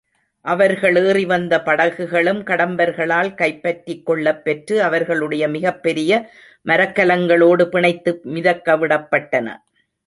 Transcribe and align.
அவர்கள் 0.45 0.95
ஏறிவந்த 1.01 1.53
படகுகளும் 1.63 2.39
கடம்பர்களால் 2.43 3.29
கைப்பற்றிக்கொள்ளப்பெற்று, 3.33 4.77
அவர்களுடைய 4.79 5.43
மிகப்பெரிய 5.47 6.11
மரக்கலங்களோடு 6.65 7.65
பிணைத்து 7.65 8.13
மிதக்கவிடப்பட்டன. 8.33 9.47